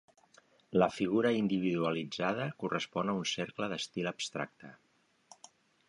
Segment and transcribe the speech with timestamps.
[0.83, 4.77] La figura individualitzada correspon a un cercle d'estil abstracte.